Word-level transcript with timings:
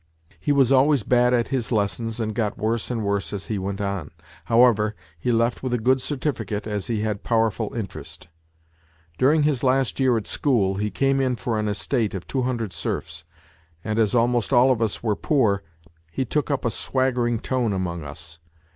He 0.39 0.51
was 0.51 0.71
always 0.71 1.03
bad 1.03 1.31
at 1.31 1.49
his 1.49 1.71
lessons 1.71 2.19
and 2.19 2.33
got 2.33 2.57
worse 2.57 2.89
and 2.89 3.03
worse 3.05 3.31
as 3.33 3.45
he 3.45 3.59
went 3.59 3.79
on; 3.79 4.09
however, 4.45 4.95
he 5.19 5.31
left 5.31 5.61
with 5.61 5.75
a 5.75 5.77
good 5.77 6.01
certificate, 6.01 6.65
as 6.65 6.87
he 6.87 7.01
had 7.01 7.21
powerful 7.21 7.71
interest. 7.75 8.27
During 9.19 9.43
his 9.43 9.63
last 9.63 9.99
year 9.99 10.17
at 10.17 10.25
school. 10.25 10.77
he 10.77 10.89
came 10.89 11.21
in 11.21 11.35
for 11.35 11.59
an 11.59 11.67
estate 11.67 12.15
of 12.15 12.25
tw 12.25 12.37
r 12.37 12.41
o 12.41 12.45
hundred 12.45 12.73
serfs, 12.73 13.25
and 13.83 13.99
as 13.99 14.15
almost 14.15 14.51
all 14.51 14.71
of 14.71 14.81
us 14.81 15.03
were 15.03 15.15
poor 15.15 15.61
he 16.11 16.25
took 16.25 16.49
up 16.49 16.65
a 16.65 16.71
swaggering 16.71 17.37
tone 17.37 17.71
among 17.71 18.03
us. 18.03 18.39